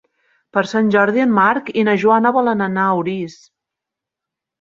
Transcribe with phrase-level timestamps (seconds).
[0.55, 3.37] Per Sant Jordi en Marc i na Joana volen anar a Orís.